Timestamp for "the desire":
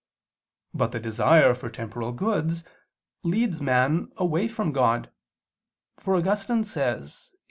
0.93-1.53